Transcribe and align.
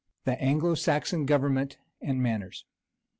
THE 0.23 0.41
ANGLO 0.41 0.73
SAXON 0.73 1.27
GOVERNMENT 1.27 1.77
AND 2.01 2.23
MANNERS. 2.23 2.65